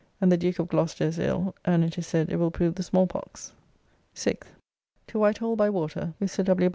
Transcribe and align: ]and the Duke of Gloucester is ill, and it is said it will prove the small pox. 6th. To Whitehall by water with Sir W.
]and 0.19 0.31
the 0.31 0.37
Duke 0.37 0.57
of 0.57 0.67
Gloucester 0.67 1.03
is 1.03 1.19
ill, 1.19 1.53
and 1.63 1.83
it 1.83 1.95
is 1.95 2.07
said 2.07 2.31
it 2.31 2.37
will 2.37 2.49
prove 2.49 2.73
the 2.73 2.81
small 2.81 3.05
pox. 3.05 3.51
6th. 4.15 4.47
To 5.05 5.19
Whitehall 5.19 5.55
by 5.55 5.69
water 5.69 6.15
with 6.19 6.31
Sir 6.31 6.41
W. 6.41 6.69